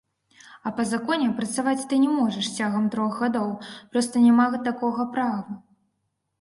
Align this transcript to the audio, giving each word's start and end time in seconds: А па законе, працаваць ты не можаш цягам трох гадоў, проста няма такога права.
А 0.69 0.69
па 0.77 0.85
законе, 0.91 1.27
працаваць 1.39 1.87
ты 1.91 1.99
не 2.07 2.15
можаш 2.15 2.49
цягам 2.61 2.89
трох 2.97 3.21
гадоў, 3.21 3.55
проста 3.91 4.25
няма 4.27 4.51
такога 4.73 5.11
права. 5.17 5.41